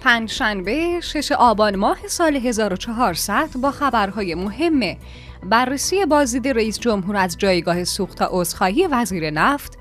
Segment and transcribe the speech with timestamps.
[0.00, 4.96] پنجشنبه شش آبان ماه سال 1400 با خبرهای مهم.
[5.42, 9.78] بررسی بازدید رئیس جمهور از جایگاه سوخت تا عذرخواهی وزیر نفت.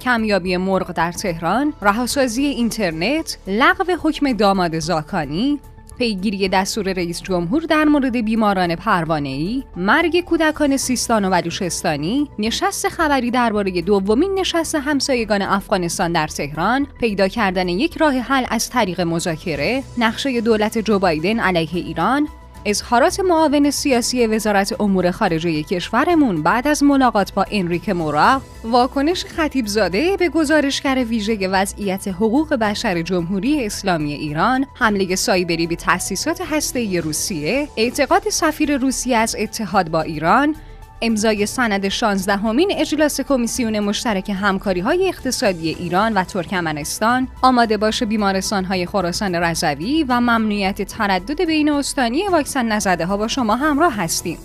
[0.00, 5.60] کمیابی مرغ در تهران، رهاسازی اینترنت، لغو حکم داماد زاکانی،
[6.00, 8.76] پیگیری دستور رئیس جمهور در مورد بیماران
[9.24, 16.86] ای، مرگ کودکان سیستان و بلوچستانی، نشست خبری درباره دومین نشست همسایگان افغانستان در تهران،
[17.00, 22.28] پیدا کردن یک راه حل از طریق مذاکره، نقشه دولت جو بایدن علیه ایران،
[22.64, 30.16] اظهارات معاون سیاسی وزارت امور خارجه کشورمون بعد از ملاقات با انریک مورا واکنش خطیبزاده
[30.16, 37.68] به گزارشگر ویژه وضعیت حقوق بشر جمهوری اسلامی ایران حمله سایبری به تأسیسات هسته روسیه
[37.76, 40.56] اعتقاد سفیر روسیه از اتحاد با ایران
[41.02, 48.02] امضای سند 16 همین اجلاس کمیسیون مشترک همکاری های اقتصادی ایران و ترکمنستان آماده باش
[48.02, 53.94] بیمارستان های خراسان رضوی و ممنوعیت تردد بین استانی واکسن نزده ها با شما همراه
[53.96, 54.38] هستیم.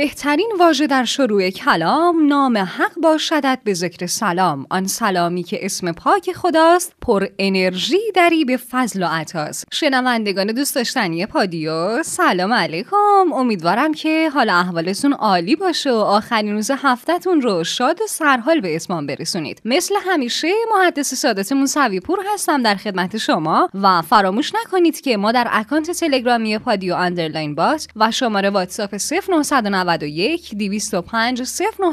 [0.00, 4.66] بهترین واژه در شروع کلام نام حق باشدت به ذکر سلام.
[4.70, 9.64] آن سلامی که اسم پاک خداست پر انرژی دری به فضل و عطاست.
[9.72, 13.32] شنوندگان دوست داشتنی پادیو سلام علیکم.
[13.34, 18.76] امیدوارم که حال احوالتون عالی باشه و آخرین روز هفتهتون رو شاد و سرحال به
[18.76, 19.62] اسمان برسونید.
[19.64, 25.32] مثل همیشه محدثه سادات موسوی پور هستم در خدمت شما و فراموش نکنید که ما
[25.32, 28.96] در اکانت تلگرامی پادیو underline bot و شماره واتساپ
[29.30, 31.42] 0990 91 205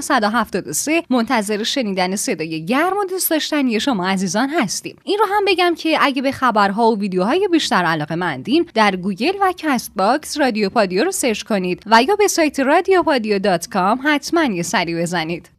[0.02, 4.96] 0973 منتظر شنیدن صدای گرم و دوست داشتنی شما عزیزان هستیم.
[5.04, 9.34] این رو هم بگم که اگه به خبرها و ویدیوهای بیشتر علاقه مندین در گوگل
[9.42, 13.58] و CastBox رادیو پادیو رو search کنید و یا به سایت رادیو پادیو
[14.04, 15.57] حتما یه سری بزنید.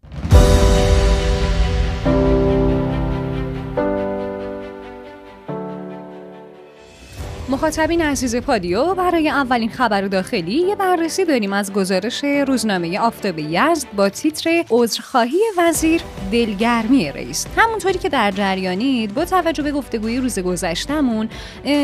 [7.58, 13.86] مخاطبین عزیز پادیو برای اولین خبر داخلی یه بررسی داریم از گزارش روزنامه آفتاب یزد
[13.96, 16.00] با تیتر عذرخواهی وزیر
[16.32, 17.46] دلگرمی رئیس.
[17.56, 21.28] همونطوری که در جریانید با توجه به گفتگوی روز گذشتمون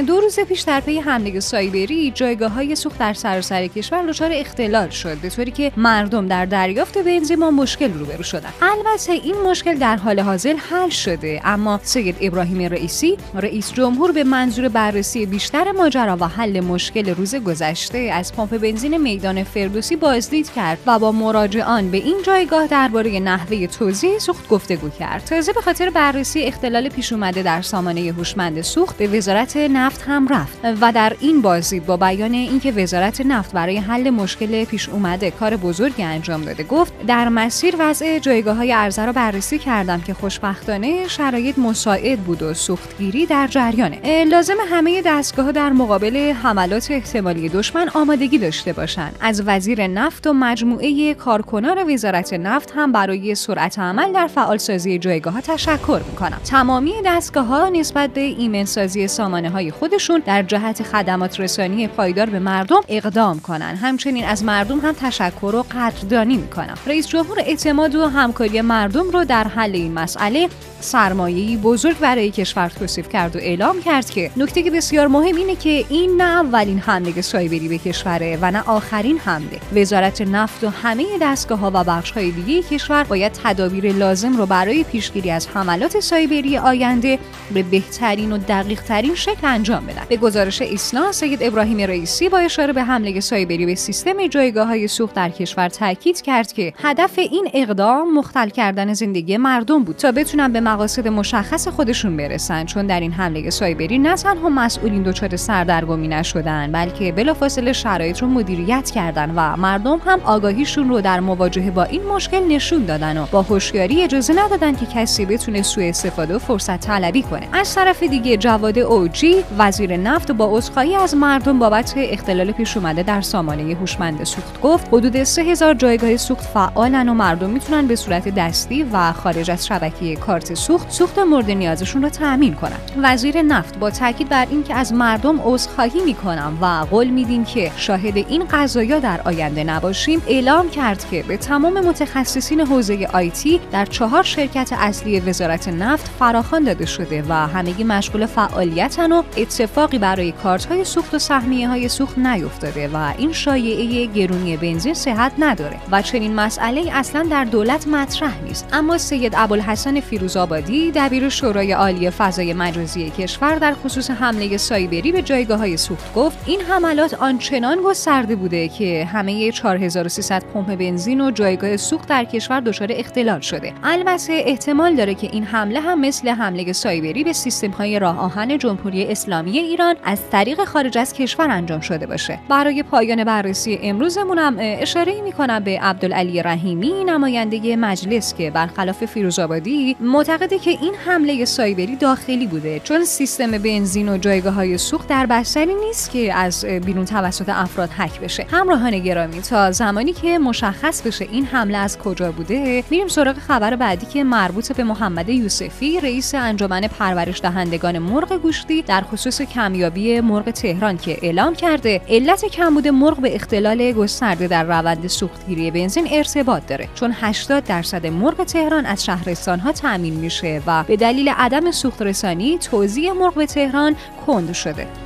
[0.07, 4.89] دو روز پیش در پی حمله سایبری جایگاه های سوخت در سراسر کشور دچار اختلال
[4.89, 8.53] شد به طوری که مردم در دریافت بنزین با مشکل روبرو شدن.
[8.63, 14.25] البته این مشکل در حال حاضر حل شده اما سید ابراهیم رئیسی رئیس جمهور به
[14.25, 19.97] منظور بررسی بیشتر بیشتر ماجرا و حل مشکل روز گذشته از پمپ بنزین میدان فردوسی
[19.97, 25.25] بازدید کرد و با مراجعان به این جایگاه درباره نحوه توزیع سوخت گفتگو کرد.
[25.25, 30.29] تازه به خاطر بررسی اختلال پیش اومده در سامانه هوشمند سوخت به وزارت نفت هم
[30.29, 35.31] رفت و در این بازدید با بیان اینکه وزارت نفت برای حل مشکل پیش اومده
[35.31, 40.15] کار بزرگی انجام داده گفت در مسیر وضع جایگاه های عرضه را بررسی کردم که
[40.15, 44.25] خوشبختانه شرایط مساعد بود و سوختگیری در جریانه.
[44.25, 49.17] لازم همه دستگاه در مقابل حملات احتمالی دشمن آمادگی داشته باشند.
[49.21, 55.35] از وزیر نفت و مجموعه کارکنان وزارت نفت هم برای سرعت عمل در فعالسازی جایگاه
[55.35, 56.41] ها تشکر می‌کنم.
[56.45, 62.39] تمامی دستگاه ها نسبت به ایمنسازی سامانه های خودشون در جهت خدمات رسانی پایدار به
[62.39, 63.79] مردم اقدام کنند.
[63.83, 66.75] همچنین از مردم هم تشکر و قدردانی می‌کنم.
[66.87, 70.49] رئیس جمهور اعتماد و همکاری مردم رو در حل این مسئله
[70.81, 75.85] سرمایه‌ای بزرگ برای کشور توصیف کرد و اعلام کرد که نکته بسیار مهم اینه که
[75.89, 79.61] این نه اولین حمله سایبری به کشوره و نه آخرین حمله.
[79.75, 84.47] وزارت نفت و همه دستگاه ها و بخش های دیگه کشور باید تدابیر لازم رو
[84.47, 87.19] برای پیشگیری از حملات سایبری آینده
[87.55, 90.03] به بهترین و دقیق ترین شکل انجام بدن.
[90.09, 94.89] به گزارش اسنا سید ابراهیم رئیسی با اشاره به حمله سایبری به سیستم جایگاه های
[94.89, 100.13] سوخت در کشور تاکید کرد که هدف این اقدام مختل کردن زندگی مردم بود تا
[100.13, 105.24] بتونن به مقاصد مشخص خودشون برسن چون در این حمله سایبری نه تنها مسئولین دچار
[105.37, 111.71] سردرگمی نشدن بلکه بلافاصله شرایط رو مدیریت کردن و مردم هم آگاهیشون رو در مواجهه
[111.71, 116.37] با این مشکل نشون دادن و با هوشیاری اجازه ندادن که کسی بتونه سوء استفاده
[116.37, 121.59] و فرصت طلبی کنه از طرف دیگه جواد اوجی وزیر نفت با عذرخواهی از مردم
[121.59, 127.15] بابت اختلال پیش اومده در سامانه هوشمند سوخت گفت حدود 3000 جایگاه سوخت فعالن و
[127.15, 132.09] مردم می‌تونن به صورت دستی و خارج از شبکه کارت سوخت سوخت مورد نیازشون رو
[132.09, 132.91] تأمین کنند.
[133.03, 138.17] وزیر نفت با تاکید بر اینکه از مردم عذرخواهی می‌کنم و قول میدیم که شاهد
[138.17, 140.23] این قضایا در آینده نباشیم.
[140.27, 146.65] اعلام کرد که به تمام متخصصین حوزه آیتی در چهار شرکت اصلی وزارت نفت فراخوان
[146.65, 151.89] داده شده و همگی مشغول فعالیتن و اتفاقی برای کارت های سوخت و سهمیه های
[151.89, 157.89] سوخت نیفتاده و این شایعه گرونی بنزین صحت نداره و چنین مسئله اصلا در دولت
[157.89, 158.69] مطرح نیست.
[158.73, 165.23] اما سید ابوالحسن فیروزآبادی دبیر شورای عالی فضای مجازی کشور در خصوص حمله سایبری به
[165.23, 171.31] جایگاه های سوخت گفت این حملات آنچنان گسترده بوده که همه 4300 پمپ بنزین و
[171.31, 173.73] جایگاه سوخت در کشور دچار اختلال شده.
[173.83, 178.59] البته احتمال داره که این حمله هم مثل حمله سایبری به سیستم های راه آهن
[178.59, 182.39] جمهوری اسلامی ایران از طریق خارج از کشور انجام شده باشه.
[182.49, 189.97] برای پایان بررسی امروزمونم اشاره می کنم به عبدالعلی رحیمی نماینده مجلس که برخلاف فیروزآبادی
[190.01, 195.27] معتقده که این حمله سایبری داخلی بوده چون سیستم بنزین و جایگاه های سوخت در
[195.27, 198.47] بستری نیست که از بیرون توسط افراد حک بشه.
[198.51, 203.77] همراهان گرامی تا زمانی که مشخص بشه این حمله از کجا بوده میریم سراغ خبر
[203.77, 210.21] بعدی که مربوط به محمد یوسفی رئیس انجمن پرورش دهندگان مرغ گوشتی در خصوص کمیابی
[210.21, 216.09] مرغ تهران که اعلام کرده علت کمبود مرغ به اختلال گسترده در روند سوختگیری بنزین
[216.11, 216.89] ارتباط داره.
[216.95, 222.03] چون 80 درصد مرغ تهران از شهرستان ها تامین میشه و به دلیل عدم سوخت
[222.03, 225.04] رسانی توزیع مرغ به تهران کند شده.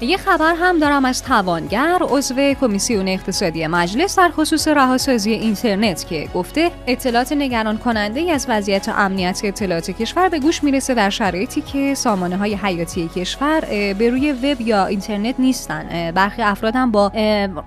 [0.00, 6.28] یه خبر هم دارم از توانگر عضو کمیسیون اقتصادی مجلس در خصوص رهاسازی اینترنت که
[6.34, 11.94] گفته اطلاعات نگران کننده از وضعیت امنیت اطلاعات کشور به گوش می‌رسه در شرایطی که
[11.94, 13.60] سامانه های حیاتی کشور
[13.98, 16.12] به روی وب یا اینترنت نیستن.
[16.14, 17.08] برخی افراد هم با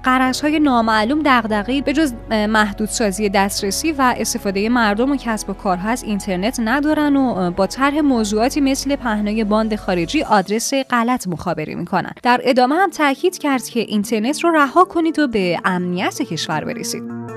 [0.03, 5.89] قرض های نامعلوم دغدغه‌ای به جز محدودسازی دسترسی و استفاده مردم و کسب و کارها
[5.89, 12.11] از اینترنت ندارن و با طرح موضوعاتی مثل پهنای باند خارجی آدرس غلط مخابره می‌کنن.
[12.23, 17.32] در ادامه هم تاکید کرد که اینترنت رو رها کنید و به امنیت کشور برسید.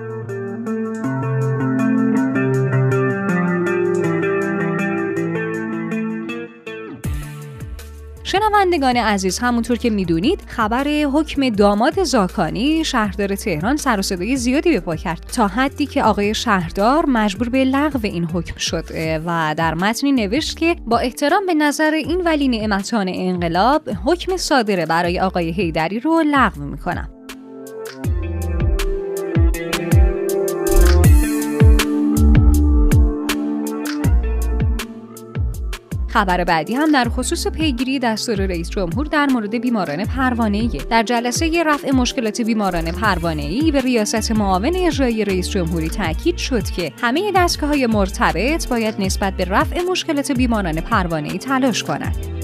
[8.26, 14.70] شنوندگان عزیز همونطور که می‌دونید خبر حکم داماد زاکانی شهردار تهران سر و صدای زیادی
[14.70, 15.20] به پا کرد.
[15.32, 18.84] تا حدی که آقای شهردار مجبور به لغو این حکم شد
[19.26, 24.86] و در متنی نوشت که با احترام به نظر این ولی نعمتان انقلاب حکم صادره
[24.86, 27.15] برای آقای هیدری رو لغو می‌کنم.
[36.16, 41.62] خبر بعدی هم در خصوص پیگیری دستور رئیس جمهور در مورد بیماران پروانه‌ای در جلسه
[41.62, 47.86] رفع مشکلات بیماران پروانه‌ای به ریاست معاون اجرایی رئیس جمهوری تاکید شد که همه دستگاه‌های
[47.86, 52.35] مرتبط باید نسبت به رفع مشکلات بیماران پروانه‌ای تلاش کنند.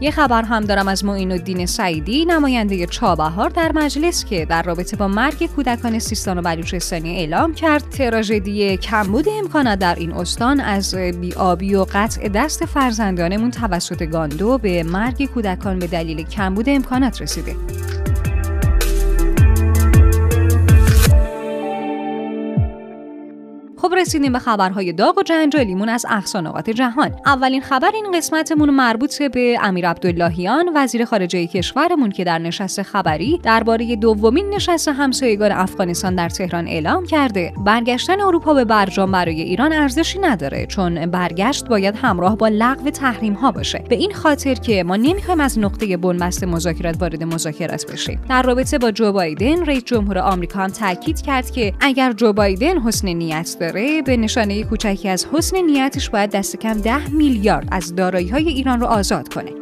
[0.00, 4.96] یه خبر هم دارم از معین الدین سعیدی نماینده چابهار در مجلس که در رابطه
[4.96, 10.94] با مرگ کودکان سیستان و بلوچستانی اعلام کرد تراژدی کمبود امکانات در این استان از
[10.94, 17.56] بیابی و قطع دست فرزندانمون توسط گاندو به مرگ کودکان به دلیل کمبود امکانات رسیده.
[23.88, 27.16] خب رسیدیم به خبرهای داغ و جنجالیمون از اقصانقات جهان.
[27.26, 33.40] اولین خبر این قسمتمون مربوط به امیر عبداللهیان وزیر خارجه کشورمون که در نشست خبری
[33.42, 37.52] درباره دومین نشست همسایگان افغانستان در تهران اعلام کرده.
[37.64, 43.34] برگشتن اروپا به برجام برای ایران ارزشی نداره چون برگشت باید همراه با لغو تحریم
[43.34, 43.84] ها باشه.
[43.88, 48.20] به این خاطر که ما نمی‌خوایم از نقطه بنبست مذاکرات وارد مذاکرات بشیم.
[48.28, 52.78] در رابطه با جو بایدن رئیس جمهور آمریکا هم تاکید کرد که اگر جو بایدن
[52.78, 57.94] حسن نیت داره به نشانه کوچکی از حسن نیتش باید دست کم ده میلیارد از
[57.94, 59.52] دارایی های ایران رو آزاد کنه.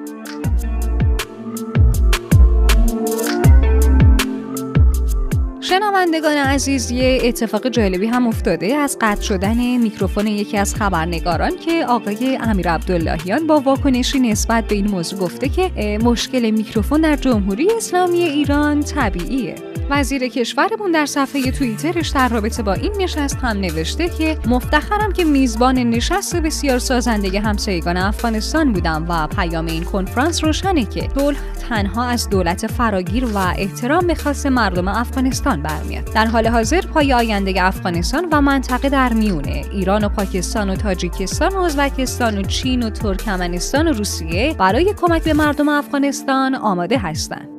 [5.61, 11.87] شنوندگان عزیز یه اتفاق جالبی هم افتاده از قطع شدن میکروفون یکی از خبرنگاران که
[11.89, 17.69] آقای امیر عبداللهیان با واکنشی نسبت به این موضوع گفته که مشکل میکروفون در جمهوری
[17.77, 24.09] اسلامی ایران طبیعیه وزیر کشورمون در صفحه توییترش در رابطه با این نشست هم نوشته
[24.09, 30.85] که مفتخرم که میزبان نشست بسیار سازنده همسایگان افغانستان بودم و پیام این کنفرانس روشنه
[30.85, 31.39] که صلح
[31.69, 36.13] تنها از دولت فراگیر و احترام به خاص مردم افغانستان برمیاد.
[36.15, 41.53] در حال حاضر پای آینده افغانستان و منطقه در میونه ایران و پاکستان و تاجیکستان
[41.53, 47.56] و ازبکستان و چین و ترکمنستان و روسیه برای کمک به مردم افغانستان آماده هستند.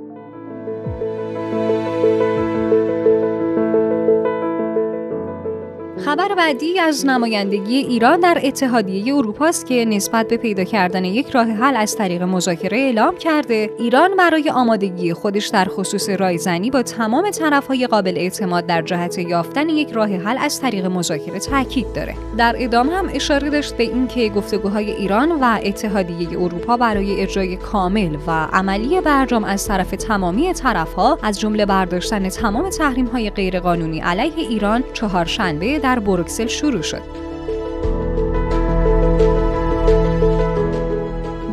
[6.17, 11.29] خبر بعدی از نمایندگی ایران در اتحادیه اروپا است که نسبت به پیدا کردن یک
[11.29, 16.83] راه حل از طریق مذاکره اعلام کرده ایران برای آمادگی خودش در خصوص رایزنی با
[16.83, 22.15] تمام طرفهای قابل اعتماد در جهت یافتن یک راه حل از طریق مذاکره تاکید داره.
[22.37, 28.17] در ادامه هم اشاره داشت به اینکه گفتگوهای ایران و اتحادیه اروپا برای اجرای کامل
[28.27, 34.83] و عملی برجام از طرف تمامی طرفها از جمله برداشتن تمام تحریم‌های غیرقانونی علیه ایران
[34.93, 37.27] چهارشنبه در بروکسل شروع شد.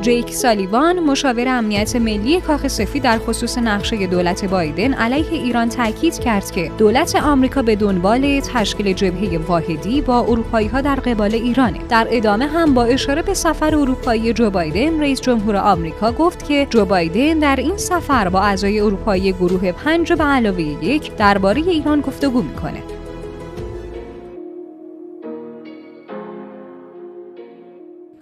[0.05, 6.19] جیک سالیوان مشاور امنیت ملی کاخ سفید در خصوص نقشه دولت بایدن علیه ایران تاکید
[6.19, 11.79] کرد که دولت آمریکا به دنبال تشکیل جبهه واحدی با اروپایی ها در قبال ایرانه
[11.89, 16.67] در ادامه هم با اشاره به سفر اروپایی جو بایدن رئیس جمهور آمریکا گفت که
[16.71, 22.01] جو بایدن در این سفر با اعضای اروپایی گروه پنج به علاوه یک درباره ایران
[22.01, 22.94] گفتگو می‌کنه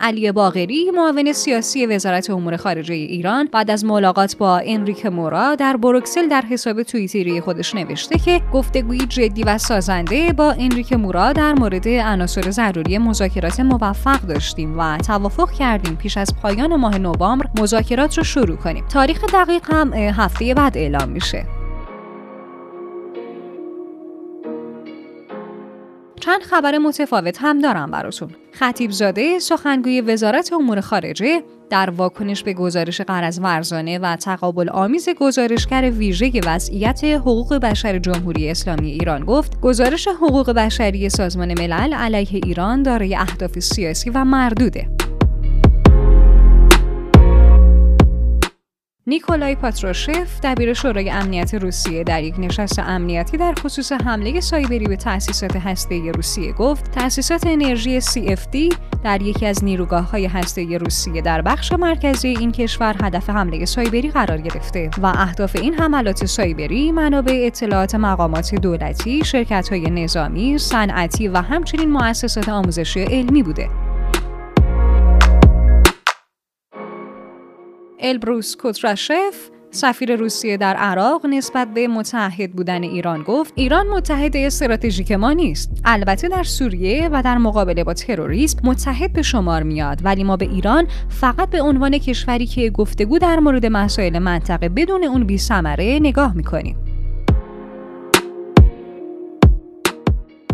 [0.03, 5.77] علی باغری معاون سیاسی وزارت امور خارجه ایران بعد از ملاقات با انریک مورا در
[5.77, 11.53] بروکسل در حساب توییتری خودش نوشته که گفتگوی جدی و سازنده با انریک مورا در
[11.53, 18.19] مورد عناصر ضروری مذاکرات موفق داشتیم و توافق کردیم پیش از پایان ماه نوامبر مذاکرات
[18.19, 18.85] رو شروع کنیم.
[18.89, 21.62] تاریخ دقیق هم هفته بعد اعلام میشه.
[26.25, 28.29] چند خبر متفاوت هم دارم براتون.
[28.53, 35.09] خطیب زاده سخنگوی وزارت امور خارجه در واکنش به گزارش قرض ورزانه و تقابل آمیز
[35.09, 42.41] گزارشگر ویژه وضعیت حقوق بشر جمهوری اسلامی ایران گفت گزارش حقوق بشری سازمان ملل علیه
[42.45, 45.02] ایران دارای اهداف سیاسی و مردوده
[49.07, 54.97] نیکولای پاتروشف دبیر شورای امنیت روسیه در یک نشست امنیتی در خصوص حمله سایبری به
[54.97, 61.43] تأسیسات هسته روسیه گفت تأسیسات انرژی CFD در یکی از نیروگاه های هسته روسیه در
[61.43, 67.43] بخش مرکزی این کشور هدف حمله سایبری قرار گرفته و اهداف این حملات سایبری منابع
[67.47, 73.69] اطلاعات مقامات دولتی، شرکت های نظامی، صنعتی و همچنین مؤسسات آموزشی علمی بوده.
[78.03, 85.13] البروس کوتراشف سفیر روسیه در عراق نسبت به متحد بودن ایران گفت ایران متحد استراتژیک
[85.13, 85.71] ما نیست.
[85.85, 90.45] البته در سوریه و در مقابله با تروریسم متحد به شمار میاد ولی ما به
[90.45, 95.41] ایران فقط به عنوان کشوری که گفتگو در مورد مسائل منطقه بدون اون بی
[95.81, 96.92] نگاه می‌کنیم.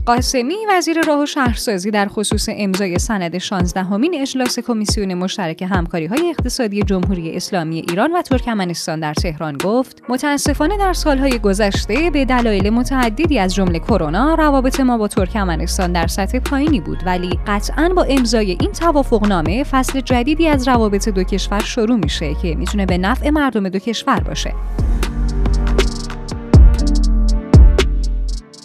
[0.09, 6.07] قاسمی وزیر راه و شهرسازی در خصوص امضای سند 16 همین اجلاس کمیسیون مشترک همکاری
[6.07, 12.25] های اقتصادی جمهوری اسلامی ایران و ترکمنستان در تهران گفت متاسفانه در سالهای گذشته به
[12.25, 17.93] دلایل متعددی از جمله کرونا روابط ما با ترکمنستان در سطح پایینی بود ولی قطعا
[17.97, 22.99] با امضای این توافقنامه فصل جدیدی از روابط دو کشور شروع میشه که می‌تونه به
[22.99, 24.55] نفع مردم دو کشور باشه.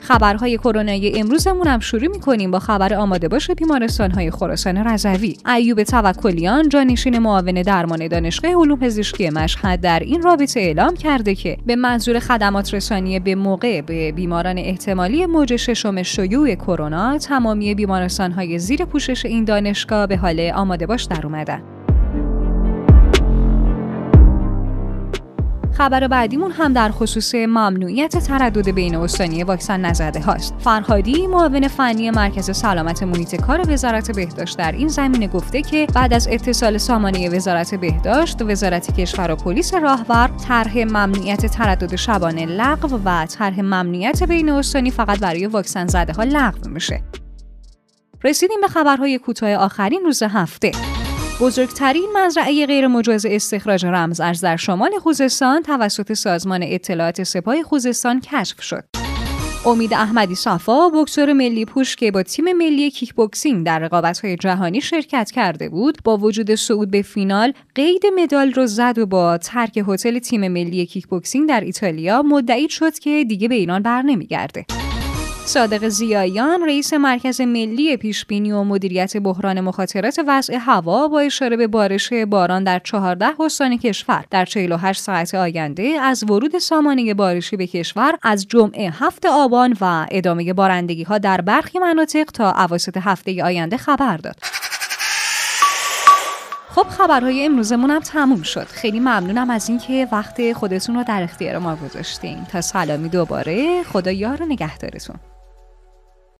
[0.03, 5.37] خبرهای کرونایی امروزمون هم شروع می‌کنیم با خبر آماده باش بیمارستان های خراسان رضوی.
[5.55, 11.57] ایوب توکلیان جانشین معاون درمان دانشگاه علوم پزشکی مشهد در این رابطه اعلام کرده که
[11.65, 18.31] به منظور خدمات رسانی به موقع به بیماران احتمالی موج ششم شیوع کرونا تمامی بیمارستان
[18.31, 21.82] های زیر پوشش این دانشگاه به حال آماده باش در اومدن.
[25.77, 30.55] خبر بعدیمون هم در خصوص ممنوعیت تردد بین استانی واکسن نزده هاست.
[30.59, 36.13] فرهادی معاون فنی مرکز سلامت محیط کار وزارت بهداشت در این زمینه گفته که بعد
[36.13, 42.99] از اتصال سامانه وزارت بهداشت، وزارت کشور و پلیس راهور طرح ممنوعیت تردد شبانه لغو
[43.05, 47.03] و طرح ممنوعیت بین استانی فقط برای واکسن زده ها لغو میشه.
[48.23, 50.71] رسیدیم به خبرهای کوتاه آخرین روز هفته.
[51.41, 58.61] بزرگترین مزرعه غیر مجاز استخراج رمزارز در شمال خوزستان توسط سازمان اطلاعات سپاه خوزستان کشف
[58.61, 58.83] شد.
[59.65, 64.81] امید احمدی صفا بوکسور ملی پوش که با تیم ملی کیک بوکسینگ در رقابت‌های جهانی
[64.81, 69.83] شرکت کرده بود با وجود صعود به فینال قید مدال رو زد و با ترک
[69.87, 74.65] هتل تیم ملی کیک بوکسینگ در ایتالیا مدعی شد که دیگه به ایران بر نمیگرده.
[75.45, 81.67] صادق ضیاییان رئیس مرکز ملی پیشبینی و مدیریت بحران مخاطرات وضع هوا با اشاره به
[81.67, 84.25] بارش باران در 14 استان کشور.
[84.29, 90.05] در 48 ساعت آینده از ورود سامانه بارشی به کشور از جمعه هفت آبان و
[90.11, 94.35] ادامه بارندگی ها در برخی مناطق تا اواسط هفته آینده خبر داد.
[96.69, 98.67] خب خبرهای امروزمون هم تموم شد.
[98.67, 102.45] خیلی ممنونم از اینکه وقت خودتون رو در اختیار ما گذاشتین.
[102.51, 105.15] تا سلامی دوباره خدا یار و نگهدارتون.